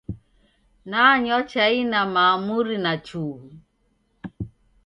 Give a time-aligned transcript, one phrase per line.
[0.89, 3.47] Nanywa chai na maamuri na chughu